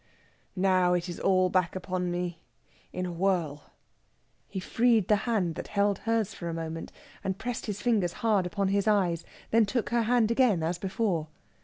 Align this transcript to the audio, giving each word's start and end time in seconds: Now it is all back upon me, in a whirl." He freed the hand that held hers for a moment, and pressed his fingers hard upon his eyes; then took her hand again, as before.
Now 0.55 0.93
it 0.95 1.07
is 1.07 1.19
all 1.19 1.49
back 1.51 1.75
upon 1.75 2.09
me, 2.09 2.41
in 2.91 3.05
a 3.05 3.11
whirl." 3.11 3.65
He 4.47 4.59
freed 4.59 5.07
the 5.09 5.15
hand 5.29 5.53
that 5.53 5.67
held 5.67 5.99
hers 5.99 6.33
for 6.33 6.49
a 6.49 6.55
moment, 6.55 6.91
and 7.23 7.37
pressed 7.37 7.67
his 7.67 7.83
fingers 7.83 8.13
hard 8.25 8.47
upon 8.47 8.69
his 8.69 8.87
eyes; 8.87 9.23
then 9.51 9.67
took 9.67 9.91
her 9.91 10.01
hand 10.01 10.31
again, 10.31 10.63
as 10.63 10.79
before. 10.79 11.27